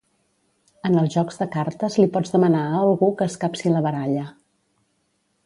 [0.87, 4.27] En els jocs de cartes li pots demanar a algú que escapci la baralla